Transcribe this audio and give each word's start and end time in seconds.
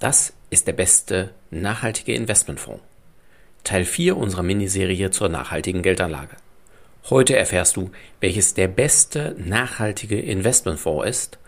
Das 0.00 0.32
ist 0.48 0.66
der 0.66 0.72
beste 0.72 1.34
nachhaltige 1.50 2.14
Investmentfonds. 2.14 2.82
Teil 3.64 3.84
4 3.84 4.16
unserer 4.16 4.42
Miniserie 4.42 5.10
zur 5.10 5.28
nachhaltigen 5.28 5.82
Geldanlage. 5.82 6.36
Heute 7.10 7.36
erfährst 7.36 7.76
du, 7.76 7.90
welches 8.18 8.54
der 8.54 8.68
beste 8.68 9.36
nachhaltige 9.38 10.18
Investmentfonds 10.18 11.06
ist 11.06 11.38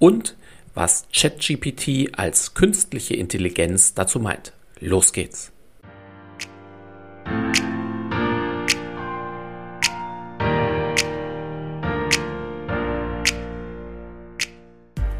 und 0.00 0.36
was 0.74 1.06
ChatGPT 1.12 2.18
als 2.18 2.54
künstliche 2.54 3.14
Intelligenz 3.14 3.94
dazu 3.94 4.18
meint. 4.18 4.52
Los 4.80 5.12
geht's! 5.12 5.51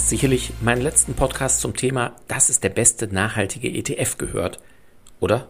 Hast 0.00 0.08
sicherlich 0.08 0.52
meinen 0.62 0.80
letzten 0.80 1.12
Podcast 1.12 1.60
zum 1.60 1.76
Thema 1.76 2.16
Das 2.26 2.48
ist 2.48 2.64
der 2.64 2.70
beste 2.70 3.08
nachhaltige 3.08 3.68
ETF 3.68 4.16
gehört, 4.16 4.58
oder? 5.20 5.48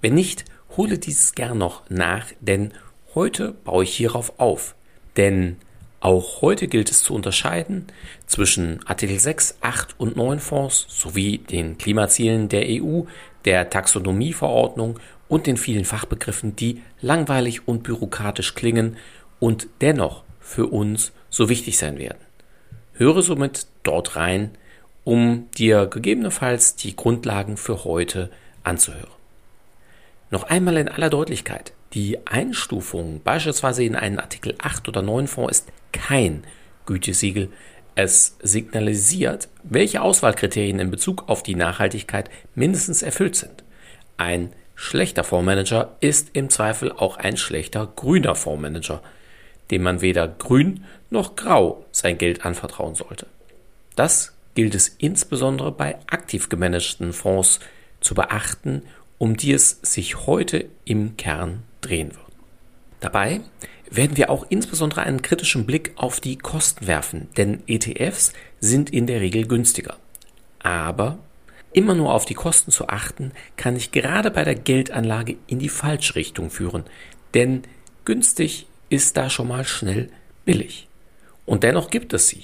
Wenn 0.00 0.14
nicht, 0.14 0.44
hole 0.76 0.98
dieses 0.98 1.36
gern 1.36 1.58
noch 1.58 1.88
nach, 1.90 2.26
denn 2.40 2.72
heute 3.14 3.52
baue 3.52 3.84
ich 3.84 3.94
hierauf 3.94 4.40
auf. 4.40 4.74
Denn 5.16 5.58
auch 6.00 6.42
heute 6.42 6.66
gilt 6.66 6.90
es 6.90 7.04
zu 7.04 7.14
unterscheiden 7.14 7.86
zwischen 8.26 8.84
Artikel 8.84 9.20
6, 9.20 9.58
8 9.60 9.94
und 9.96 10.16
9 10.16 10.40
Fonds 10.40 10.86
sowie 10.88 11.38
den 11.38 11.78
Klimazielen 11.78 12.48
der 12.48 12.64
EU, 12.66 13.02
der 13.44 13.70
Taxonomieverordnung 13.70 14.98
und 15.28 15.46
den 15.46 15.56
vielen 15.56 15.84
Fachbegriffen, 15.84 16.56
die 16.56 16.82
langweilig 17.00 17.68
und 17.68 17.84
bürokratisch 17.84 18.56
klingen 18.56 18.96
und 19.38 19.68
dennoch 19.80 20.24
für 20.40 20.66
uns 20.66 21.12
so 21.30 21.48
wichtig 21.48 21.78
sein 21.78 21.98
werden. 21.98 22.23
Höre 22.94 23.22
somit 23.22 23.66
dort 23.82 24.16
rein, 24.16 24.50
um 25.02 25.50
dir 25.58 25.86
gegebenenfalls 25.86 26.76
die 26.76 26.96
Grundlagen 26.96 27.56
für 27.56 27.84
heute 27.84 28.30
anzuhören. 28.62 29.10
Noch 30.30 30.44
einmal 30.44 30.76
in 30.76 30.88
aller 30.88 31.10
Deutlichkeit, 31.10 31.72
die 31.92 32.26
Einstufung 32.26 33.20
beispielsweise 33.22 33.84
in 33.84 33.94
einen 33.94 34.18
Artikel 34.18 34.54
8 34.58 34.88
oder 34.88 35.02
9 35.02 35.26
Fonds 35.26 35.58
ist 35.58 35.72
kein 35.92 36.44
Gütesiegel. 36.86 37.50
Es 37.94 38.36
signalisiert, 38.42 39.48
welche 39.62 40.02
Auswahlkriterien 40.02 40.80
in 40.80 40.90
Bezug 40.90 41.28
auf 41.28 41.42
die 41.42 41.54
Nachhaltigkeit 41.54 42.30
mindestens 42.54 43.02
erfüllt 43.02 43.36
sind. 43.36 43.62
Ein 44.16 44.52
schlechter 44.74 45.22
Fondsmanager 45.22 45.96
ist 46.00 46.30
im 46.32 46.50
Zweifel 46.50 46.90
auch 46.90 47.16
ein 47.16 47.36
schlechter 47.36 47.86
grüner 47.94 48.34
Fondsmanager 48.34 49.02
dem 49.70 49.82
man 49.82 50.00
weder 50.00 50.28
grün 50.28 50.84
noch 51.10 51.36
grau 51.36 51.84
sein 51.92 52.18
Geld 52.18 52.44
anvertrauen 52.44 52.94
sollte. 52.94 53.26
Das 53.96 54.34
gilt 54.54 54.74
es 54.74 54.88
insbesondere 54.98 55.72
bei 55.72 55.96
aktiv 56.06 56.48
gemanagten 56.48 57.12
Fonds 57.12 57.60
zu 58.00 58.14
beachten, 58.14 58.82
um 59.18 59.36
die 59.36 59.52
es 59.52 59.80
sich 59.82 60.26
heute 60.26 60.66
im 60.84 61.16
Kern 61.16 61.62
drehen 61.80 62.10
wird. 62.10 62.20
Dabei 63.00 63.40
werden 63.90 64.16
wir 64.16 64.30
auch 64.30 64.46
insbesondere 64.48 65.02
einen 65.02 65.22
kritischen 65.22 65.66
Blick 65.66 65.92
auf 65.96 66.20
die 66.20 66.36
Kosten 66.36 66.86
werfen, 66.86 67.28
denn 67.36 67.62
ETFs 67.66 68.32
sind 68.60 68.90
in 68.90 69.06
der 69.06 69.20
Regel 69.20 69.46
günstiger. 69.46 69.96
Aber 70.60 71.18
immer 71.72 71.94
nur 71.94 72.12
auf 72.14 72.24
die 72.24 72.34
Kosten 72.34 72.70
zu 72.70 72.88
achten, 72.88 73.32
kann 73.56 73.76
ich 73.76 73.92
gerade 73.92 74.30
bei 74.30 74.44
der 74.44 74.54
Geldanlage 74.54 75.36
in 75.46 75.58
die 75.58 75.68
falsche 75.68 76.14
Richtung 76.14 76.50
führen, 76.50 76.84
denn 77.34 77.62
günstig 78.04 78.66
ist 78.94 79.16
da 79.16 79.28
schon 79.28 79.48
mal 79.48 79.64
schnell 79.64 80.08
billig. 80.44 80.88
Und 81.46 81.62
dennoch 81.62 81.90
gibt 81.90 82.12
es 82.12 82.28
sie. 82.28 82.42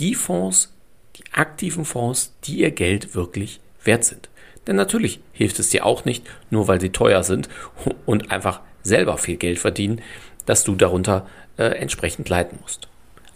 Die 0.00 0.14
Fonds, 0.14 0.74
die 1.16 1.24
aktiven 1.32 1.84
Fonds, 1.84 2.32
die 2.44 2.60
ihr 2.60 2.70
Geld 2.70 3.14
wirklich 3.14 3.60
wert 3.84 4.04
sind. 4.04 4.30
Denn 4.66 4.76
natürlich 4.76 5.20
hilft 5.32 5.58
es 5.58 5.70
dir 5.70 5.84
auch 5.84 6.04
nicht, 6.04 6.24
nur 6.50 6.68
weil 6.68 6.80
sie 6.80 6.90
teuer 6.90 7.22
sind 7.22 7.48
und 8.06 8.30
einfach 8.30 8.60
selber 8.82 9.18
viel 9.18 9.36
Geld 9.36 9.58
verdienen, 9.58 10.00
dass 10.46 10.64
du 10.64 10.74
darunter 10.74 11.28
äh, 11.56 11.64
entsprechend 11.64 12.28
leiten 12.28 12.58
musst. 12.62 12.88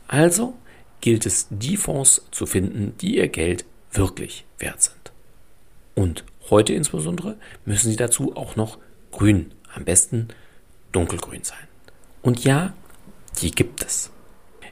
Also 0.09 0.55
gilt 1.01 1.27
es, 1.27 1.47
die 1.51 1.77
Fonds 1.77 2.27
zu 2.31 2.47
finden, 2.47 2.95
die 3.01 3.17
ihr 3.17 3.29
Geld 3.29 3.65
wirklich 3.93 4.45
wert 4.59 4.83
sind. 4.83 5.13
Und 5.95 6.25
heute 6.51 6.73
insbesondere 6.73 7.37
müssen 7.65 7.91
sie 7.91 7.97
dazu 7.97 8.37
auch 8.37 8.57
noch 8.57 8.79
grün, 9.13 9.53
am 9.75 9.85
besten 9.85 10.29
dunkelgrün 10.93 11.45
sein. 11.45 11.66
Und 12.27 12.43
ja, 12.43 12.73
die 13.41 13.53
gibt 13.53 13.85
es. 13.85 14.11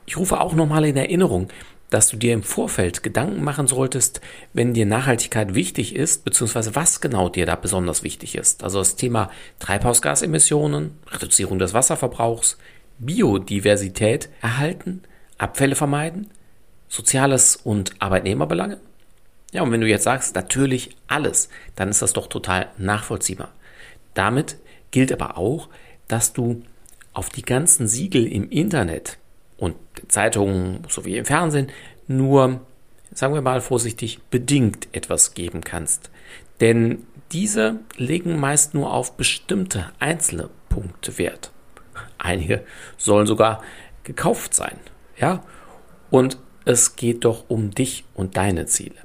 Ich 0.07 0.17
rufe 0.17 0.41
auch 0.41 0.55
nochmal 0.55 0.85
in 0.87 0.97
Erinnerung, 0.97 1.51
dass 1.89 2.09
du 2.09 2.17
dir 2.17 2.33
im 2.33 2.43
Vorfeld 2.43 3.05
Gedanken 3.05 3.45
machen 3.45 3.69
solltest, 3.69 4.21
wenn 4.53 4.75
dir 4.75 4.87
Nachhaltigkeit 4.87 5.55
wichtig 5.55 5.95
ist, 5.95 6.25
beziehungsweise 6.25 6.75
was 6.75 7.01
genau 7.01 7.29
dir 7.29 7.47
da 7.47 7.55
besonders 7.55 8.03
wichtig 8.03 8.35
ist. 8.35 8.65
Also 8.65 8.81
das 8.81 8.97
Thema 8.97 9.31
Treibhausgasemissionen, 9.61 10.99
Reduzierung 11.13 11.61
des 11.61 11.75
Wasserverbrauchs, 11.75 12.59
Biodiversität 12.99 14.31
erhalten, 14.43 15.05
Abfälle 15.39 15.77
vermeiden, 15.77 16.33
Soziales 16.89 17.55
und 17.55 17.93
Arbeitnehmerbelange. 18.01 18.79
Ja, 19.53 19.63
und 19.63 19.71
wenn 19.71 19.81
du 19.81 19.87
jetzt 19.87 20.03
sagst, 20.03 20.35
natürlich 20.35 20.97
alles, 21.07 21.51
dann 21.77 21.89
ist 21.89 22.03
das 22.03 22.15
doch 22.15 22.27
total 22.27 22.67
nachvollziehbar. 22.79 23.53
Damit 24.15 24.57
gilt 24.91 25.13
aber 25.13 25.39
auch, 25.39 25.69
dass 26.09 26.33
du 26.33 26.65
auf 27.15 27.31
die 27.31 27.43
ganzen 27.43 27.89
Siegel 27.89 28.27
im 28.27 28.51
Internet 28.51 29.19
und 29.57 29.77
Zeitungen 30.09 30.83
sowie 30.89 31.17
im 31.17 31.25
Fernsehen 31.25 31.69
nur, 32.07 32.61
sagen 33.13 33.35
wir 33.35 33.41
mal 33.41 33.61
vorsichtig, 33.61 34.21
bedingt 34.31 34.89
etwas 34.93 35.35
geben 35.35 35.63
kannst. 35.63 36.11
Denn 36.61 37.07
diese 37.33 37.81
legen 37.97 38.39
meist 38.39 38.75
nur 38.75 38.93
auf 38.93 39.17
bestimmte 39.17 39.91
einzelne 39.99 40.51
Punkte 40.69 41.19
Wert. 41.19 41.51
Einige 42.19 42.65
sollen 42.97 43.27
sogar 43.27 43.63
gekauft 44.03 44.55
sein. 44.55 44.77
Ja? 45.17 45.43
Und 46.11 46.39
es 46.65 46.97
geht 46.97 47.25
doch 47.25 47.45
um 47.49 47.71
dich 47.71 48.05
und 48.15 48.37
deine 48.37 48.67
Ziele. 48.67 48.97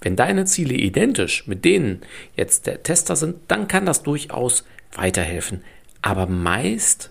Wenn 0.00 0.16
deine 0.16 0.44
Ziele 0.44 0.74
identisch 0.74 1.46
mit 1.46 1.64
denen 1.64 2.02
jetzt 2.36 2.66
der 2.66 2.82
Tester 2.82 3.16
sind, 3.16 3.36
dann 3.48 3.66
kann 3.66 3.86
das 3.86 4.02
durchaus 4.02 4.64
weiterhelfen. 4.94 5.64
Aber 6.02 6.26
meist 6.26 7.10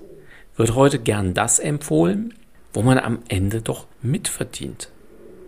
wird 0.55 0.75
heute 0.75 0.99
gern 0.99 1.33
das 1.33 1.59
empfohlen, 1.59 2.33
wo 2.73 2.81
man 2.81 2.97
am 2.97 3.19
Ende 3.27 3.61
doch 3.61 3.85
mitverdient. 4.01 4.89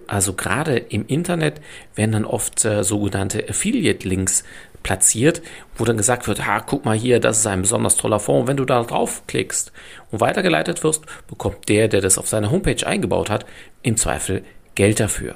Also 0.07 0.33
gerade 0.33 0.77
im 0.77 1.05
Internet 1.05 1.59
werden 1.95 2.13
dann 2.13 2.25
oft 2.25 2.63
äh, 2.63 2.83
sogenannte 2.83 3.47
Affiliate-Links 3.49 4.45
platziert, 4.81 5.41
wo 5.75 5.83
dann 5.83 5.97
gesagt 5.97 6.29
wird, 6.29 6.45
ha, 6.45 6.61
guck 6.61 6.85
mal 6.85 6.97
hier, 6.97 7.19
das 7.19 7.39
ist 7.39 7.47
ein 7.47 7.61
besonders 7.61 7.97
toller 7.97 8.21
Fonds. 8.21 8.47
Wenn 8.47 8.55
du 8.55 8.63
da 8.63 8.81
draufklickst 8.83 9.73
und 10.11 10.21
weitergeleitet 10.21 10.83
wirst, 10.83 11.03
bekommt 11.27 11.67
der, 11.67 11.89
der 11.89 11.99
das 11.99 12.17
auf 12.17 12.27
seiner 12.27 12.51
Homepage 12.51 12.87
eingebaut 12.87 13.29
hat, 13.29 13.45
im 13.81 13.97
Zweifel 13.97 14.45
Geld 14.75 15.01
dafür. 15.01 15.35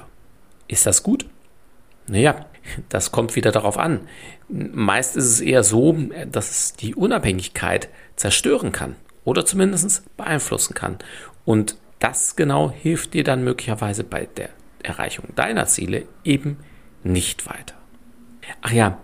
Ist 0.68 0.86
das 0.86 1.02
gut? 1.02 1.26
Naja, 2.06 2.46
das 2.88 3.12
kommt 3.12 3.36
wieder 3.36 3.52
darauf 3.52 3.76
an. 3.76 4.00
Meist 4.48 5.16
ist 5.16 5.26
es 5.26 5.40
eher 5.40 5.64
so, 5.64 5.98
dass 6.30 6.50
es 6.50 6.72
die 6.74 6.94
Unabhängigkeit 6.94 7.90
zerstören 8.16 8.72
kann 8.72 8.96
oder 9.24 9.44
zumindest 9.44 10.16
beeinflussen 10.16 10.74
kann. 10.74 10.98
Und 11.44 11.76
das 11.98 12.36
genau 12.36 12.70
hilft 12.70 13.14
dir 13.14 13.24
dann 13.24 13.44
möglicherweise 13.44 14.04
bei 14.04 14.26
der 14.26 14.50
Erreichung 14.82 15.26
deiner 15.36 15.66
Ziele 15.66 16.04
eben 16.24 16.58
nicht 17.04 17.46
weiter. 17.46 17.74
Ach 18.60 18.72
ja, 18.72 18.98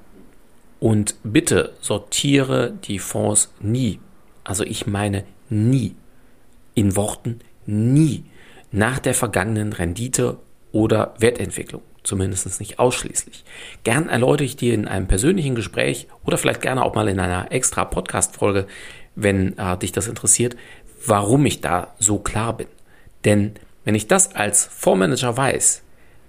und 0.80 1.16
bitte 1.22 1.74
sortiere 1.80 2.72
die 2.84 2.98
Fonds 2.98 3.52
nie, 3.60 4.00
also 4.44 4.64
ich 4.64 4.86
meine 4.86 5.24
nie, 5.48 5.94
in 6.74 6.96
Worten 6.96 7.40
nie, 7.66 8.24
nach 8.70 8.98
der 8.98 9.14
vergangenen 9.14 9.72
Rendite 9.72 10.38
oder 10.72 11.14
Wertentwicklung, 11.18 11.82
zumindest 12.02 12.60
nicht 12.60 12.78
ausschließlich. 12.78 13.44
Gern 13.82 14.08
erläutere 14.08 14.44
ich 14.44 14.56
dir 14.56 14.74
in 14.74 14.86
einem 14.86 15.08
persönlichen 15.08 15.54
Gespräch 15.54 16.06
oder 16.24 16.38
vielleicht 16.38 16.62
gerne 16.62 16.84
auch 16.84 16.94
mal 16.94 17.08
in 17.08 17.18
einer 17.18 17.50
extra 17.50 17.84
Podcast-Folge, 17.84 18.66
wenn 19.20 19.56
äh, 19.58 19.76
dich 19.76 19.92
das 19.92 20.08
interessiert, 20.08 20.56
warum 21.06 21.44
ich 21.46 21.60
da 21.60 21.94
so 21.98 22.18
klar 22.18 22.56
bin. 22.56 22.68
Denn 23.24 23.54
wenn 23.84 23.94
ich 23.94 24.06
das 24.06 24.34
als 24.34 24.64
Fondsmanager 24.64 25.36
weiß, 25.36 25.82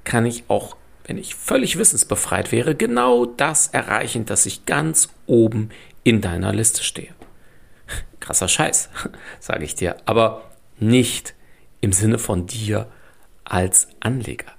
kann 0.03 0.25
ich 0.25 0.45
auch 0.47 0.75
wenn 1.09 1.17
ich 1.17 1.33
völlig 1.33 1.79
wissensbefreit 1.79 2.51
wäre, 2.51 2.75
genau 2.75 3.25
das 3.25 3.69
erreichen, 3.69 4.25
dass 4.25 4.45
ich 4.45 4.67
ganz 4.67 5.09
oben 5.25 5.69
in 6.03 6.21
deiner 6.21 6.53
Liste 6.53 6.83
stehe. 6.83 7.15
Krasser 8.19 8.47
Scheiß, 8.47 8.91
sage 9.39 9.65
ich 9.65 9.73
dir, 9.73 9.97
aber 10.05 10.43
nicht 10.77 11.33
im 11.81 11.93
Sinne 11.93 12.19
von 12.19 12.45
dir 12.45 12.91
als 13.43 13.87
Anleger. 13.99 14.51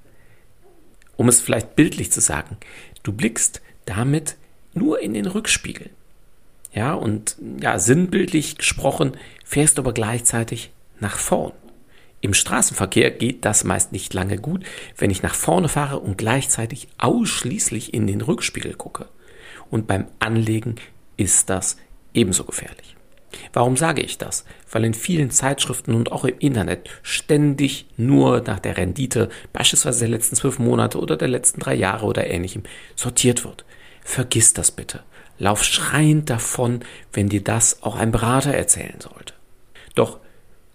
Um 1.16 1.28
es 1.28 1.40
vielleicht 1.40 1.76
bildlich 1.76 2.10
zu 2.10 2.20
sagen, 2.20 2.56
du 3.04 3.12
blickst 3.12 3.62
damit 3.84 4.34
nur 4.74 4.98
in 4.98 5.14
den 5.14 5.26
Rückspiegel. 5.26 5.90
Ja, 6.72 6.94
und 6.94 7.36
ja, 7.60 7.78
sinnbildlich 7.78 8.56
gesprochen, 8.56 9.12
fährst 9.44 9.78
du 9.78 9.82
aber 9.82 9.92
gleichzeitig 9.92 10.70
nach 11.00 11.18
vorn. 11.18 11.52
Im 12.20 12.34
Straßenverkehr 12.34 13.10
geht 13.10 13.44
das 13.44 13.64
meist 13.64 13.92
nicht 13.92 14.12
lange 14.12 14.36
gut, 14.36 14.64
wenn 14.96 15.10
ich 15.10 15.22
nach 15.22 15.34
vorne 15.34 15.68
fahre 15.68 16.00
und 16.00 16.18
gleichzeitig 16.18 16.88
ausschließlich 16.98 17.94
in 17.94 18.06
den 18.06 18.20
Rückspiegel 18.20 18.74
gucke. 18.74 19.08
Und 19.70 19.86
beim 19.86 20.06
Anlegen 20.18 20.76
ist 21.16 21.48
das 21.48 21.78
ebenso 22.12 22.44
gefährlich. 22.44 22.96
Warum 23.52 23.76
sage 23.76 24.02
ich 24.02 24.18
das? 24.18 24.44
Weil 24.70 24.84
in 24.84 24.94
vielen 24.94 25.30
Zeitschriften 25.30 25.94
und 25.94 26.12
auch 26.12 26.24
im 26.24 26.38
Internet 26.40 26.90
ständig 27.02 27.86
nur 27.96 28.42
nach 28.42 28.58
der 28.58 28.76
Rendite, 28.76 29.28
beispielsweise 29.52 30.00
der 30.00 30.08
letzten 30.08 30.36
zwölf 30.36 30.58
Monate 30.58 30.98
oder 30.98 31.16
der 31.16 31.28
letzten 31.28 31.60
drei 31.60 31.74
Jahre 31.74 32.06
oder 32.06 32.26
ähnlichem, 32.26 32.64
sortiert 32.96 33.44
wird. 33.44 33.64
Vergiss 34.02 34.52
das 34.52 34.72
bitte. 34.72 35.04
Lauf 35.40 35.64
schreiend 35.64 36.28
davon, 36.28 36.80
wenn 37.14 37.30
dir 37.30 37.42
das 37.42 37.82
auch 37.82 37.96
ein 37.96 38.12
Berater 38.12 38.52
erzählen 38.52 39.00
sollte. 39.00 39.32
Doch 39.94 40.18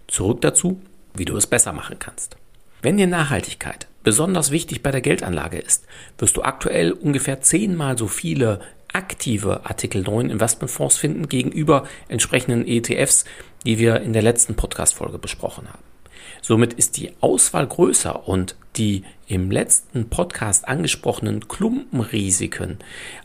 zurück 0.08 0.40
dazu, 0.40 0.82
wie 1.14 1.24
du 1.24 1.36
es 1.36 1.46
besser 1.46 1.72
machen 1.72 2.00
kannst. 2.00 2.36
Wenn 2.82 2.96
dir 2.96 3.06
Nachhaltigkeit 3.06 3.86
besonders 4.02 4.50
wichtig 4.50 4.82
bei 4.82 4.90
der 4.90 5.00
Geldanlage 5.00 5.58
ist, 5.58 5.86
wirst 6.18 6.36
du 6.36 6.42
aktuell 6.42 6.90
ungefähr 6.90 7.40
zehnmal 7.40 7.96
so 7.96 8.08
viele 8.08 8.60
aktive 8.92 9.66
Artikel 9.66 10.02
9 10.02 10.30
Investmentfonds 10.30 10.96
finden 10.96 11.28
gegenüber 11.28 11.86
entsprechenden 12.08 12.66
ETFs, 12.66 13.24
die 13.64 13.78
wir 13.78 14.00
in 14.00 14.12
der 14.12 14.22
letzten 14.22 14.56
Podcast-Folge 14.56 15.18
besprochen 15.18 15.68
haben. 15.68 15.95
Somit 16.42 16.72
ist 16.72 16.96
die 16.96 17.12
Auswahl 17.20 17.66
größer 17.66 18.28
und 18.28 18.56
die 18.76 19.04
im 19.26 19.50
letzten 19.50 20.08
Podcast 20.08 20.68
angesprochenen 20.68 21.48
Klumpenrisiken, 21.48 22.78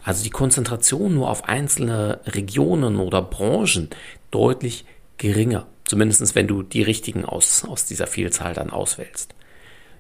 also 0.04 0.24
die 0.24 0.30
Konzentration 0.30 1.14
nur 1.14 1.30
auf 1.30 1.48
einzelne 1.48 2.20
Regionen 2.26 2.98
oder 2.98 3.22
Branchen, 3.22 3.90
deutlich 4.32 4.86
geringer. 5.18 5.68
Zumindest 5.86 6.36
wenn 6.36 6.48
du 6.48 6.64
die 6.64 6.84
richtigen 6.84 7.26
aus, 7.26 7.66
aus 7.66 7.86
dieser 7.86 8.08
Vielzahl 8.08 8.54
dann 8.54 8.70
auswählst. 8.70 9.36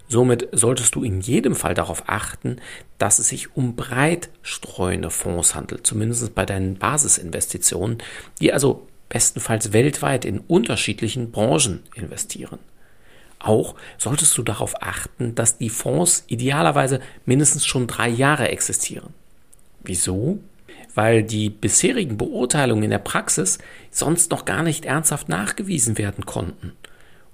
Somit 0.07 0.49
solltest 0.51 0.95
du 0.95 1.03
in 1.03 1.21
jedem 1.21 1.55
Fall 1.55 1.73
darauf 1.73 2.03
achten, 2.07 2.57
dass 2.97 3.19
es 3.19 3.29
sich 3.29 3.55
um 3.55 3.77
breit 3.77 4.29
streuende 4.41 5.09
Fonds 5.09 5.55
handelt, 5.55 5.87
zumindest 5.87 6.35
bei 6.35 6.45
deinen 6.45 6.75
Basisinvestitionen, 6.75 7.99
die 8.41 8.51
also 8.51 8.87
bestenfalls 9.07 9.71
weltweit 9.73 10.25
in 10.25 10.39
unterschiedlichen 10.39 11.31
Branchen 11.31 11.83
investieren. 11.95 12.59
Auch 13.43 13.75
solltest 13.97 14.37
du 14.37 14.43
darauf 14.43 14.81
achten, 14.81 15.35
dass 15.35 15.57
die 15.57 15.69
Fonds 15.69 16.25
idealerweise 16.27 16.99
mindestens 17.25 17.65
schon 17.65 17.87
drei 17.87 18.09
Jahre 18.09 18.49
existieren. 18.49 19.13
Wieso? 19.83 20.39
weil 20.95 21.23
die 21.23 21.49
bisherigen 21.49 22.17
Beurteilungen 22.17 22.83
in 22.83 22.89
der 22.89 22.99
Praxis 22.99 23.59
sonst 23.89 24.31
noch 24.31 24.45
gar 24.45 24.63
nicht 24.63 24.85
ernsthaft 24.85 25.29
nachgewiesen 25.29 25.97
werden 25.97 26.25
konnten. 26.25 26.73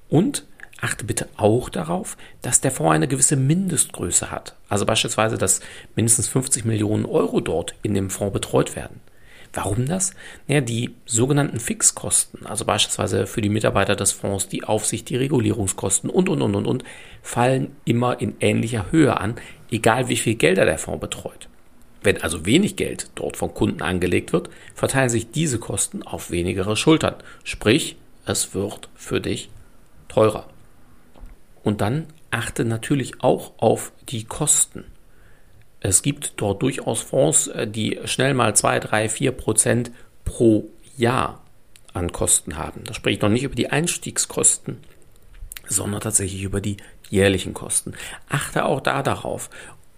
Und 0.10 0.46
achte 0.80 1.06
bitte 1.06 1.28
auch 1.38 1.70
darauf, 1.70 2.18
dass 2.42 2.62
der 2.62 2.72
Fonds 2.72 2.94
eine 2.94 3.08
gewisse 3.08 3.36
Mindestgröße 3.36 4.32
hat. 4.32 4.56
Also 4.70 4.86
beispielsweise, 4.86 5.38
dass 5.38 5.62
mindestens 5.96 6.28
50 6.28 6.66
Millionen 6.66 7.06
Euro 7.06 7.42
dort 7.42 7.74
in 7.82 7.94
dem 7.94 8.10
Fonds 8.10 8.34
betreut 8.34 8.76
werden. 8.76 9.02
Warum 9.54 9.86
das? 9.86 10.14
Naja, 10.48 10.62
die 10.62 10.96
sogenannten 11.06 11.60
Fixkosten, 11.60 12.46
also 12.46 12.66
beispielsweise 12.66 13.28
für 13.28 13.42
die 13.42 13.50
Mitarbeiter 13.50 13.96
des 13.96 14.12
Fonds, 14.12 14.48
die 14.48 14.64
Aufsicht, 14.64 15.10
die 15.10 15.16
Regulierungskosten 15.16 16.10
und, 16.10 16.30
und, 16.30 16.42
und, 16.42 16.56
und, 16.56 16.66
und, 16.66 16.84
fallen 17.22 17.76
immer 17.86 18.22
in 18.22 18.36
ähnlicher 18.40 18.92
Höhe 18.92 19.20
an, 19.20 19.36
egal 19.72 20.10
wie 20.10 20.18
viel 20.18 20.36
Gelder 20.36 20.66
der 20.66 20.78
Fonds 20.78 21.02
betreut. 21.02 21.50
Wenn 22.04 22.22
also 22.22 22.46
wenig 22.46 22.76
Geld 22.76 23.10
dort 23.16 23.38
von 23.38 23.54
Kunden 23.54 23.82
angelegt 23.82 24.32
wird, 24.32 24.50
verteilen 24.76 25.10
sich 25.10 25.32
diese 25.32 25.60
Kosten 25.60 26.04
auf 26.04 26.32
wenigere 26.32 26.78
Schultern. 26.78 27.16
Sprich, 27.44 27.98
es 28.26 28.54
wird 28.54 28.90
für 28.96 29.20
dich 29.20 29.50
teurer. 30.08 30.48
Und 31.64 31.82
dann 31.82 32.08
achte 32.32 32.66
natürlich 32.66 33.24
auch 33.24 33.54
auf 33.58 33.92
die 34.10 34.24
Kosten. 34.24 34.86
Es 35.80 36.02
gibt 36.02 36.34
dort 36.38 36.62
durchaus 36.62 37.02
Fonds, 37.02 37.48
äh, 37.48 37.68
die 37.68 38.00
schnell 38.06 38.34
mal 38.34 38.56
2, 38.56 38.80
3, 38.80 39.10
4 39.10 39.32
Prozent 39.32 39.92
pro 40.26 40.70
Jahr 40.98 41.42
an 41.94 42.12
Kosten 42.12 42.58
haben. 42.58 42.84
Da 42.84 42.94
spreche 42.94 43.18
ich 43.18 43.22
noch 43.22 43.30
nicht 43.30 43.44
über 43.44 43.56
die 43.56 43.70
Einstiegskosten, 43.70 44.78
sondern 45.68 46.02
tatsächlich 46.02 46.44
über 46.44 46.62
die 46.62 46.78
jährlichen 47.10 47.54
Kosten. 47.54 47.94
Achte 48.30 48.66
auch 48.66 48.82
da 48.82 49.04
darauf 49.04 49.50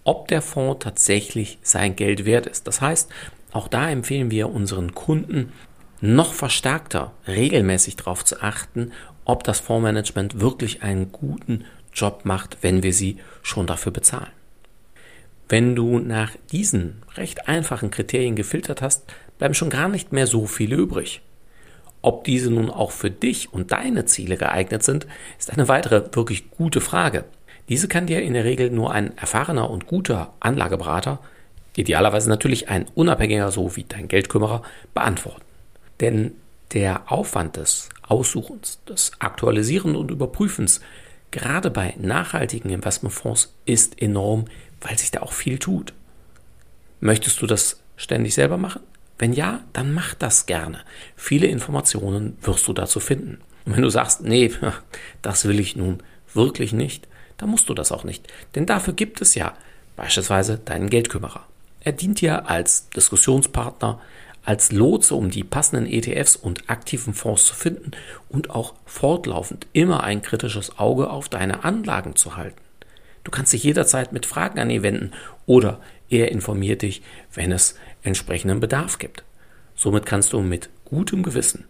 ob 0.04 0.28
der 0.28 0.42
Fonds 0.42 0.82
tatsächlich 0.82 1.58
sein 1.62 1.96
Geld 1.96 2.24
wert 2.24 2.46
ist. 2.46 2.66
Das 2.66 2.80
heißt, 2.80 3.10
auch 3.52 3.68
da 3.68 3.90
empfehlen 3.90 4.30
wir 4.30 4.50
unseren 4.50 4.94
Kunden 4.94 5.52
noch 6.00 6.32
verstärkter 6.32 7.12
regelmäßig 7.26 7.96
darauf 7.96 8.24
zu 8.24 8.42
achten, 8.42 8.92
ob 9.24 9.44
das 9.44 9.60
Fondsmanagement 9.60 10.40
wirklich 10.40 10.82
einen 10.82 11.12
guten 11.12 11.64
Job 11.92 12.22
macht, 12.24 12.58
wenn 12.62 12.82
wir 12.82 12.92
sie 12.92 13.18
schon 13.42 13.66
dafür 13.66 13.92
bezahlen. 13.92 14.32
Wenn 15.50 15.74
du 15.74 15.98
nach 15.98 16.30
diesen 16.52 17.02
recht 17.16 17.48
einfachen 17.48 17.90
Kriterien 17.90 18.36
gefiltert 18.36 18.82
hast, 18.82 19.02
bleiben 19.36 19.52
schon 19.52 19.68
gar 19.68 19.88
nicht 19.88 20.12
mehr 20.12 20.28
so 20.28 20.46
viele 20.46 20.76
übrig. 20.76 21.22
Ob 22.02 22.22
diese 22.22 22.52
nun 22.52 22.70
auch 22.70 22.92
für 22.92 23.10
dich 23.10 23.52
und 23.52 23.72
deine 23.72 24.04
Ziele 24.04 24.36
geeignet 24.36 24.84
sind, 24.84 25.08
ist 25.40 25.52
eine 25.52 25.66
weitere 25.66 26.14
wirklich 26.14 26.52
gute 26.52 26.80
Frage. 26.80 27.24
Diese 27.68 27.88
kann 27.88 28.06
dir 28.06 28.22
in 28.22 28.34
der 28.34 28.44
Regel 28.44 28.70
nur 28.70 28.92
ein 28.92 29.18
erfahrener 29.18 29.68
und 29.70 29.88
guter 29.88 30.32
Anlageberater, 30.38 31.18
idealerweise 31.76 32.28
natürlich 32.28 32.68
ein 32.68 32.86
unabhängiger 32.94 33.50
so 33.50 33.74
wie 33.74 33.84
dein 33.84 34.06
Geldkümmerer, 34.06 34.62
beantworten. 34.94 35.42
Denn 35.98 36.32
der 36.72 37.10
Aufwand 37.10 37.56
des 37.56 37.88
Aussuchens, 38.02 38.80
des 38.88 39.12
Aktualisierens 39.18 39.98
und 39.98 40.12
Überprüfens, 40.12 40.80
gerade 41.32 41.70
bei 41.72 41.94
nachhaltigen 41.98 42.70
Investmentfonds, 42.70 43.52
ist 43.66 44.00
enorm, 44.00 44.46
weil 44.80 44.98
sich 44.98 45.10
da 45.10 45.20
auch 45.20 45.32
viel 45.32 45.58
tut. 45.58 45.92
Möchtest 47.00 47.40
du 47.42 47.46
das 47.46 47.80
ständig 47.96 48.34
selber 48.34 48.56
machen? 48.56 48.82
Wenn 49.18 49.32
ja, 49.32 49.60
dann 49.72 49.92
mach 49.92 50.14
das 50.14 50.46
gerne. 50.46 50.80
Viele 51.16 51.46
Informationen 51.46 52.38
wirst 52.42 52.66
du 52.66 52.72
dazu 52.72 53.00
finden. 53.00 53.38
Und 53.64 53.76
wenn 53.76 53.82
du 53.82 53.90
sagst, 53.90 54.22
nee, 54.22 54.50
das 55.22 55.44
will 55.44 55.60
ich 55.60 55.76
nun 55.76 56.02
wirklich 56.32 56.72
nicht, 56.72 57.06
dann 57.36 57.50
musst 57.50 57.68
du 57.68 57.74
das 57.74 57.92
auch 57.92 58.04
nicht. 58.04 58.26
Denn 58.54 58.66
dafür 58.66 58.94
gibt 58.94 59.20
es 59.20 59.34
ja 59.34 59.54
beispielsweise 59.96 60.58
deinen 60.58 60.88
Geldkümmerer. 60.88 61.46
Er 61.80 61.92
dient 61.92 62.20
dir 62.20 62.48
als 62.48 62.88
Diskussionspartner, 62.90 64.00
als 64.44 64.72
Lotse, 64.72 65.14
um 65.14 65.30
die 65.30 65.44
passenden 65.44 65.86
ETFs 65.86 66.36
und 66.36 66.68
aktiven 66.70 67.14
Fonds 67.14 67.44
zu 67.44 67.54
finden 67.54 67.92
und 68.28 68.50
auch 68.50 68.74
fortlaufend 68.86 69.66
immer 69.72 70.02
ein 70.02 70.22
kritisches 70.22 70.78
Auge 70.78 71.10
auf 71.10 71.28
deine 71.28 71.64
Anlagen 71.64 72.16
zu 72.16 72.36
halten. 72.36 72.60
Du 73.24 73.30
kannst 73.30 73.52
dich 73.52 73.64
jederzeit 73.64 74.12
mit 74.12 74.26
Fragen 74.26 74.58
an 74.58 74.70
ihn 74.70 74.82
wenden 74.82 75.12
oder 75.46 75.80
er 76.08 76.32
informiert 76.32 76.82
dich, 76.82 77.02
wenn 77.34 77.52
es 77.52 77.76
entsprechenden 78.02 78.60
Bedarf 78.60 78.98
gibt. 78.98 79.24
Somit 79.74 80.06
kannst 80.06 80.32
du 80.32 80.40
mit 80.40 80.68
gutem 80.84 81.22
Gewissen 81.22 81.64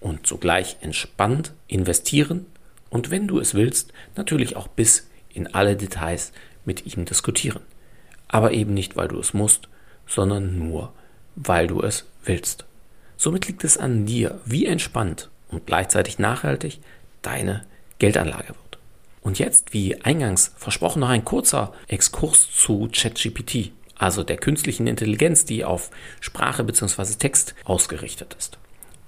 und 0.00 0.26
zugleich 0.26 0.76
entspannt 0.80 1.52
investieren 1.68 2.46
und 2.90 3.10
wenn 3.10 3.26
du 3.26 3.40
es 3.40 3.54
willst, 3.54 3.92
natürlich 4.16 4.56
auch 4.56 4.68
bis 4.68 5.08
in 5.32 5.52
alle 5.54 5.76
Details 5.76 6.32
mit 6.64 6.86
ihm 6.86 7.04
diskutieren. 7.04 7.60
Aber 8.28 8.52
eben 8.52 8.74
nicht, 8.74 8.96
weil 8.96 9.08
du 9.08 9.18
es 9.18 9.34
musst, 9.34 9.68
sondern 10.06 10.58
nur, 10.58 10.92
weil 11.34 11.66
du 11.66 11.82
es 11.82 12.04
willst. 12.24 12.64
Somit 13.16 13.46
liegt 13.46 13.64
es 13.64 13.78
an 13.78 14.06
dir, 14.06 14.40
wie 14.44 14.66
entspannt 14.66 15.30
und 15.48 15.66
gleichzeitig 15.66 16.18
nachhaltig 16.18 16.80
deine 17.22 17.64
Geldanlage 17.98 18.48
wird. 18.48 18.65
Und 19.26 19.40
jetzt, 19.40 19.74
wie 19.74 20.00
eingangs 20.02 20.52
versprochen, 20.56 21.00
noch 21.00 21.08
ein 21.08 21.24
kurzer 21.24 21.72
Exkurs 21.88 22.48
zu 22.48 22.88
ChatGPT, 22.92 23.72
also 23.98 24.22
der 24.22 24.36
künstlichen 24.36 24.86
Intelligenz, 24.86 25.44
die 25.44 25.64
auf 25.64 25.90
Sprache 26.20 26.62
bzw. 26.62 27.14
Text 27.18 27.56
ausgerichtet 27.64 28.36
ist. 28.38 28.56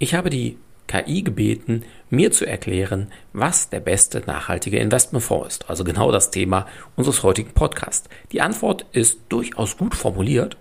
Ich 0.01 0.15
habe 0.15 0.29
die 0.29 0.59
KI 0.89 1.23
gebeten, 1.23 1.85
mir 2.11 2.33
zu 2.33 2.47
erklären, 2.47 3.13
was 3.33 3.71
der 3.71 3.79
beste 3.79 4.25
nachhaltige 4.27 4.81
Investmentfonds 4.81 5.47
ist. 5.47 5.71
Also 5.71 5.85
genau 5.85 6.11
das 6.11 6.33
Thema 6.33 6.67
unseres 6.97 7.23
heutigen 7.23 7.53
Podcasts. 7.53 8.09
Die 8.33 8.41
Antwort 8.41 8.87
ist 8.91 9.21
durchaus 9.29 9.77
gut 9.77 9.95
formuliert, 9.95 10.57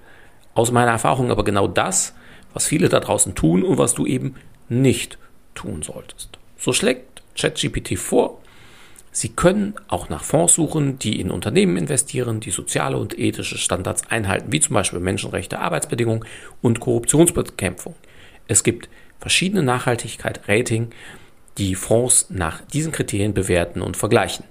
aus 0.54 0.72
meiner 0.72 0.92
Erfahrung 0.92 1.32
aber 1.32 1.44
genau 1.44 1.68
das, 1.68 2.14
was 2.54 2.68
viele 2.68 2.90
da 2.90 3.00
draußen 3.00 3.34
tun 3.34 3.64
und 3.64 3.80
was 3.80 3.96
du 3.96 4.06
eben 4.06 4.36
nicht 4.70 5.18
tun 5.56 5.82
solltest. 5.82 6.38
So 6.60 6.74
schlägt 6.74 7.24
ChatGPT 7.36 7.98
vor, 7.98 8.40
Sie 9.18 9.30
können 9.30 9.74
auch 9.88 10.10
nach 10.10 10.24
Fonds 10.24 10.54
suchen, 10.54 11.00
die 11.00 11.20
in 11.20 11.32
Unternehmen 11.32 11.76
investieren, 11.76 12.40
die 12.40 12.52
soziale 12.52 12.98
und 12.98 13.18
ethische 13.18 13.58
Standards 13.58 14.04
einhalten, 14.12 14.52
wie 14.52 14.60
zum 14.60 14.76
Beispiel 14.76 15.00
Menschenrechte, 15.00 15.58
Arbeitsbedingungen 15.58 16.24
und 16.62 16.80
Korruptionsbekämpfung. 16.80 17.96
Es 18.48 18.64
gibt 18.64 18.90
verschiedene 19.20 19.64
Nachhaltigkeit-Rating, 19.64 20.92
die 21.58 21.74
Fonds 21.74 22.28
nach 22.30 22.62
diesen 22.62 22.92
Kriterien 22.92 23.34
bewerten 23.34 23.82
und 23.82 23.98
vergleichen. 23.98 24.46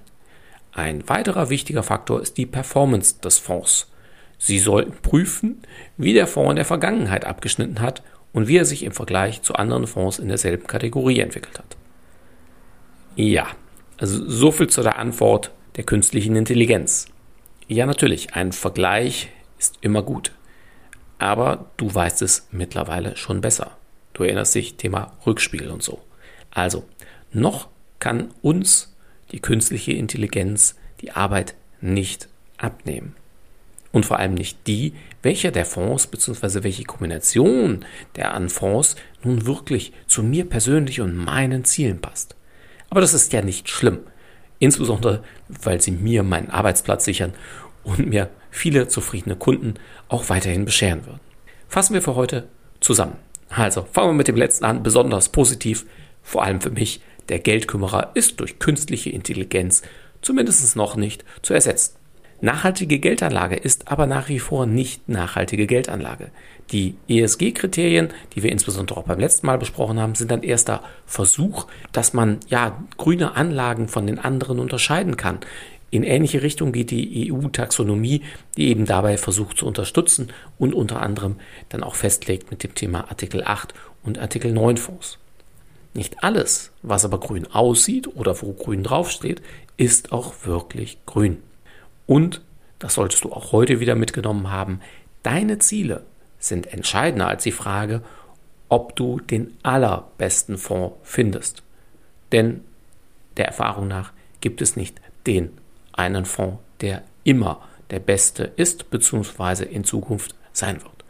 Ein 0.73 1.09
weiterer 1.09 1.49
wichtiger 1.49 1.85
Faktor 1.85 2.21
ist 2.21 2.37
die 2.37 2.47
Performance 2.47 3.21
des 3.21 3.39
Fonds. 3.39 3.93
Sie 4.37 4.59
sollten 4.59 5.01
prüfen, 5.01 5.63
wie 5.97 6.13
der 6.13 6.27
Fonds 6.27 6.51
in 6.51 6.57
der 6.57 6.65
Vergangenheit 6.65 7.25
abgeschnitten 7.25 7.81
hat 7.81 8.03
und 8.33 8.49
wie 8.49 8.57
er 8.57 8.65
sich 8.65 8.83
im 8.83 8.91
Vergleich 8.91 9.43
zu 9.43 9.55
anderen 9.55 9.87
Fonds 9.87 10.19
in 10.19 10.27
derselben 10.27 10.67
Kategorie 10.67 11.21
entwickelt 11.21 11.57
hat. 11.57 11.77
Ja, 13.15 13.47
also 13.99 14.29
so 14.29 14.51
viel 14.51 14.69
zu 14.69 14.83
der 14.83 14.99
Antwort 14.99 15.53
der 15.77 15.85
künstlichen 15.85 16.37
Intelligenz. 16.37 17.07
Ja, 17.69 17.87
natürlich, 17.87 18.35
ein 18.35 18.53
Vergleich 18.53 19.31
ist 19.59 19.79
immer 19.81 20.03
gut. 20.03 20.33
Aber 21.19 21.71
du 21.77 21.93
weißt 21.93 22.23
es 22.23 22.49
mittlerweile 22.51 23.17
schon 23.17 23.41
besser. 23.41 23.77
Du 24.13 24.23
erinnerst 24.23 24.55
dich, 24.55 24.77
Thema 24.77 25.13
Rückspiegel 25.27 25.71
und 25.71 25.83
so. 25.83 26.01
Also, 26.51 26.85
noch 27.33 27.69
kann 27.99 28.31
uns 28.43 28.95
die 29.33 29.41
künstliche 29.41 29.93
Intelligenz 29.93 30.77
die 31.01 31.13
Arbeit 31.13 31.55
nicht 31.81 32.29
abnehmen. 32.59 33.15
Und 33.93 34.05
vor 34.05 34.19
allem 34.19 34.35
nicht 34.35 34.67
die, 34.67 34.93
welcher 35.23 35.51
der 35.51 35.65
Fonds 35.65 36.07
bzw. 36.07 36.63
welche 36.63 36.85
Kombination 36.85 37.85
der 38.15 38.35
an 38.35 38.49
Fonds 38.49 38.97
nun 39.23 39.47
wirklich 39.47 39.93
zu 40.07 40.23
mir 40.23 40.45
persönlich 40.45 41.01
und 41.01 41.17
meinen 41.17 41.65
Zielen 41.65 42.01
passt. 42.01 42.37
Aber 42.91 43.01
das 43.01 43.15
ist 43.15 43.33
ja 43.33 43.43
nicht 43.43 43.69
schlimm. 43.69 44.01
Insbesondere, 44.59 45.23
weil 45.49 45.81
sie 45.81 45.91
mir 45.91 46.23
meinen 46.23 46.51
Arbeitsplatz 46.51 47.05
sichern 47.05 47.35
und 47.85 48.07
mir 48.07 48.31
viele 48.51 48.89
zufriedene 48.89 49.37
Kunden 49.37 49.75
auch 50.09 50.29
weiterhin 50.29 50.65
bescheren 50.65 51.05
würden. 51.05 51.21
Fassen 51.69 51.95
wir 51.95 52.03
für 52.03 52.15
heute 52.15 52.49
zusammen. 52.81 53.17
Also, 53.49 53.87
fangen 53.93 54.11
wir 54.11 54.15
mit 54.15 54.29
dem 54.29 54.37
letzten 54.37 54.65
an, 54.65 54.83
besonders 54.83 55.29
positiv, 55.29 55.87
vor 56.23 56.43
allem 56.43 56.61
für 56.61 56.71
mich, 56.71 57.01
der 57.29 57.39
Geldkümmerer 57.39 58.13
ist 58.15 58.41
durch 58.41 58.59
künstliche 58.59 59.11
Intelligenz 59.11 59.83
zumindest 60.23 60.77
noch 60.77 60.97
nicht 60.97 61.25
zu 61.43 61.55
ersetzen. 61.55 61.97
Nachhaltige 62.41 62.99
Geldanlage 62.99 63.57
ist 63.57 63.89
aber 63.89 64.07
nach 64.07 64.29
wie 64.29 64.39
vor 64.39 64.67
nicht 64.67 65.09
nachhaltige 65.09 65.67
Geldanlage. 65.67 66.31
Die 66.71 66.97
ESG-Kriterien, 67.09 68.09
die 68.35 68.43
wir 68.43 68.53
insbesondere 68.53 68.99
auch 68.99 69.05
beim 69.05 69.21
letzten 69.21 69.47
Mal 69.47 69.57
besprochen 69.57 69.99
haben, 69.99 70.15
sind 70.15 70.31
ein 70.33 70.43
erster 70.43 70.83
Versuch, 71.07 71.67
dass 71.93 72.13
man 72.13 72.41
ja 72.49 72.85
grüne 72.99 73.37
Anlagen 73.37 73.89
von 73.89 74.07
den 74.07 74.19
anderen 74.19 74.59
unterscheiden 74.59 75.17
kann. 75.17 75.39
In 75.91 76.03
ähnliche 76.03 76.43
Richtung 76.43 76.73
geht 76.73 76.91
die 76.91 77.33
EU-Taxonomie, 77.33 78.23
die 78.57 78.69
eben 78.69 78.85
dabei 78.85 79.17
versucht 79.17 79.57
zu 79.57 79.67
unterstützen 79.67 80.29
und 80.59 80.75
unter 80.75 81.01
anderem 81.01 81.37
dann 81.71 81.83
auch 81.83 81.95
festlegt 81.95 82.51
mit 82.51 82.65
dem 82.65 82.75
Thema 82.75 83.09
Artikel 83.09 83.45
8 83.45 83.73
und 84.03 84.19
Artikel 84.19 84.53
9 84.53 84.77
Fonds. 84.77 85.19
Nicht 85.95 86.23
alles, 86.23 86.73
was 86.83 87.07
aber 87.07 87.19
grün 87.19 87.47
aussieht 87.47 88.15
oder 88.15 88.43
wo 88.43 88.53
grün 88.53 88.83
draufsteht, 88.83 89.41
ist 89.79 90.13
auch 90.13 90.35
wirklich 90.45 90.99
grün. 91.07 91.39
Und, 92.07 92.43
das 92.79 92.95
solltest 92.95 93.25
du 93.25 93.33
auch 93.33 93.53
heute 93.53 93.81
wieder 93.81 93.95
mitgenommen 93.95 94.51
haben, 94.51 94.81
deine 95.23 95.59
Ziele 95.59 96.05
sind 96.39 96.73
entscheidender 96.73 97.29
als 97.29 97.43
die 97.43 97.53
Frage, 97.53 98.03
ob 98.69 98.97
du 98.97 99.21
den 99.21 99.57
allerbesten 99.63 100.59
Fonds 100.59 100.97
findest. 101.03 101.63
Denn 102.33 102.63
der 103.37 103.47
Erfahrung 103.47 103.89
nach 103.89 104.13
gibt 104.41 104.61
es 104.61 104.77
nicht 104.77 105.01
den 105.27 105.51
einen 105.93 106.25
Fonds, 106.25 106.59
der 106.81 107.03
immer 107.25 107.61
der 107.91 108.01
beste 108.01 108.45
ist 108.57 108.91
bzw. 108.91 109.65
in 109.65 109.85
Zukunft 109.85 110.35
sein 110.53 110.83
wird. 110.83 111.05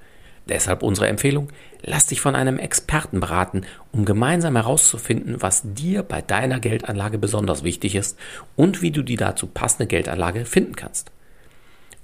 Deshalb 0.49 0.83
unsere 0.83 1.09
Empfehlung, 1.09 1.49
lass 1.87 2.07
dich 2.07 2.21
von 2.21 2.35
einem 2.35 2.59
Experten 2.59 3.21
beraten, 3.21 3.63
um 3.93 4.05
gemeinsam 4.05 4.57
herauszufinden, 4.57 5.41
was 5.41 5.63
dir 5.65 6.03
bei 6.03 6.21
deiner 6.21 6.61
Geldanlage 6.61 7.17
besonders 7.17 7.65
wichtig 7.65 7.95
ist 7.95 8.19
und 8.57 8.83
wie 8.83 8.91
du 8.91 9.03
die 9.03 9.17
dazu 9.17 9.47
passende 9.47 9.87
Geldanlage 9.87 10.45
finden 10.45 10.77
kannst. 10.77 11.11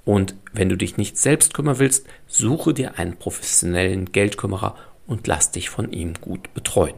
Und 0.05 0.35
wenn 0.53 0.69
du 0.69 0.77
dich 0.77 0.97
nicht 0.97 1.19
selbst 1.19 1.53
kümmern 1.53 1.79
willst, 1.79 2.07
suche 2.27 2.73
dir 2.73 2.99
einen 2.99 3.17
professionellen 3.17 4.07
Geldkümmerer 4.07 4.77
und 5.07 5.27
lass 5.27 5.51
dich 5.51 5.69
von 5.69 5.93
ihm 5.93 6.15
gut 6.21 6.55
betreuen. 6.55 6.95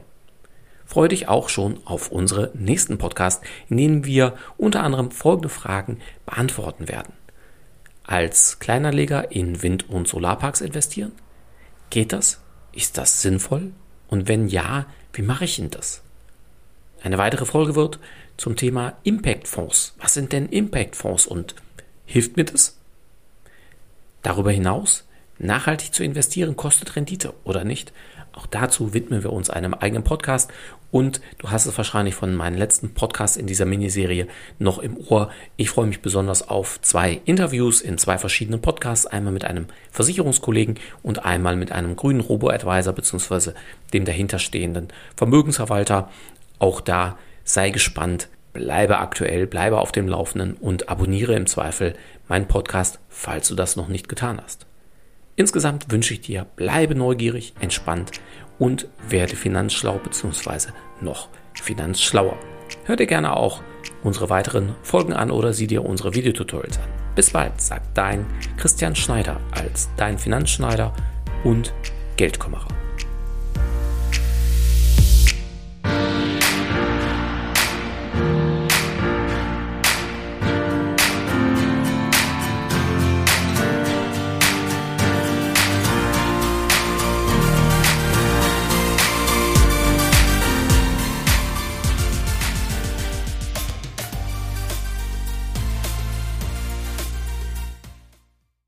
Freue 0.86 1.08
dich 1.08 1.28
auch 1.28 1.48
schon 1.48 1.80
auf 1.86 2.12
unsere 2.12 2.50
nächsten 2.54 2.98
Podcast, 2.98 3.42
in 3.68 3.78
denen 3.78 4.04
wir 4.04 4.34
unter 4.58 4.82
anderem 4.82 5.10
folgende 5.10 5.48
Fragen 5.48 5.98
beantworten 6.26 6.88
werden. 6.88 7.14
Als 8.04 8.58
Kleinanleger 8.58 9.32
in 9.32 9.62
Wind- 9.62 9.88
und 9.88 10.06
Solarparks 10.06 10.60
investieren? 10.60 11.12
Geht 11.88 12.12
das? 12.12 12.43
Ist 12.74 12.98
das 12.98 13.22
sinnvoll? 13.22 13.72
Und 14.08 14.28
wenn 14.28 14.48
ja, 14.48 14.86
wie 15.12 15.22
mache 15.22 15.44
ich 15.44 15.56
denn 15.56 15.70
das? 15.70 16.02
Eine 17.02 17.18
weitere 17.18 17.44
Folge 17.44 17.74
wird 17.74 17.98
zum 18.36 18.56
Thema 18.56 18.96
Impact-Fonds. 19.04 19.94
Was 19.98 20.14
sind 20.14 20.32
denn 20.32 20.48
Impact-Fonds 20.48 21.26
und 21.26 21.54
hilft 22.04 22.36
mir 22.36 22.44
das? 22.44 22.76
Darüber 24.22 24.50
hinaus, 24.50 25.04
nachhaltig 25.38 25.92
zu 25.92 26.04
investieren 26.04 26.56
kostet 26.56 26.96
Rendite 26.96 27.34
oder 27.44 27.64
nicht? 27.64 27.92
Auch 28.32 28.46
dazu 28.46 28.94
widmen 28.94 29.22
wir 29.22 29.32
uns 29.32 29.48
einem 29.48 29.74
eigenen 29.74 30.02
Podcast 30.02 30.50
und 30.90 31.20
du 31.38 31.50
hast 31.50 31.66
es 31.66 31.76
wahrscheinlich 31.76 32.16
von 32.16 32.34
meinen 32.34 32.58
letzten 32.58 32.92
Podcasts 32.92 33.36
in 33.36 33.46
dieser 33.46 33.64
Miniserie 33.64 34.26
noch 34.58 34.78
im 34.78 34.96
Ohr. 34.96 35.30
Ich 35.56 35.70
freue 35.70 35.86
mich 35.86 36.02
besonders 36.02 36.48
auf 36.48 36.80
zwei 36.82 37.20
Interviews 37.24 37.80
in 37.80 37.96
zwei 37.96 38.18
verschiedenen 38.18 38.60
Podcasts. 38.60 39.06
Einmal 39.06 39.32
mit 39.32 39.44
einem 39.44 39.66
Versicherungskollegen 39.92 40.80
und 41.02 41.24
einmal 41.24 41.54
mit 41.54 41.70
einem 41.70 41.94
grünen 41.94 42.20
Robo-Advisor 42.20 42.92
bzw. 42.92 43.52
dem 43.92 44.04
dahinterstehenden 44.04 44.88
Vermögensverwalter. 45.16 46.10
Auch 46.58 46.80
da 46.80 47.18
sei 47.44 47.70
gespannt, 47.70 48.28
bleibe 48.52 48.98
aktuell, 48.98 49.46
bleibe 49.46 49.78
auf 49.78 49.92
dem 49.92 50.08
Laufenden 50.08 50.54
und 50.54 50.88
abonniere 50.88 51.34
im 51.34 51.46
Zweifel 51.46 51.94
meinen 52.28 52.48
Podcast, 52.48 52.98
falls 53.08 53.48
du 53.48 53.54
das 53.54 53.76
noch 53.76 53.88
nicht 53.88 54.08
getan 54.08 54.40
hast. 54.42 54.66
Insgesamt 55.36 55.90
wünsche 55.90 56.14
ich 56.14 56.20
dir, 56.20 56.46
bleibe 56.56 56.94
neugierig, 56.94 57.54
entspannt 57.60 58.12
und 58.58 58.88
werde 59.08 59.34
finanzschlau 59.34 59.98
bzw. 59.98 60.70
noch 61.00 61.28
finanzschlauer. 61.54 62.38
Hör 62.84 62.96
dir 62.96 63.06
gerne 63.06 63.36
auch 63.36 63.62
unsere 64.02 64.30
weiteren 64.30 64.76
Folgen 64.82 65.12
an 65.12 65.30
oder 65.30 65.52
sieh 65.52 65.66
dir 65.66 65.84
unsere 65.84 66.14
Videotutorials 66.14 66.78
an. 66.78 66.88
Bis 67.14 67.30
bald, 67.30 67.60
sagt 67.60 67.96
dein 67.96 68.26
Christian 68.56 68.94
Schneider 68.94 69.40
als 69.50 69.88
dein 69.96 70.18
Finanzschneider 70.18 70.94
und 71.42 71.72
Geldkümmerer. 72.16 72.68